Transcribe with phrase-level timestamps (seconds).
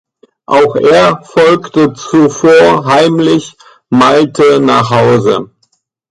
[0.47, 3.55] Auch er folgte zuvor heimlich
[3.91, 5.51] Malte nach Hause.